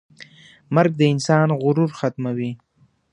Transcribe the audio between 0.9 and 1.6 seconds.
د انسان